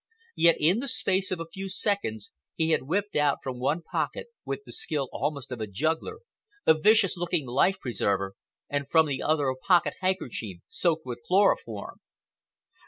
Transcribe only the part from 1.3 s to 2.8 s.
a few seconds he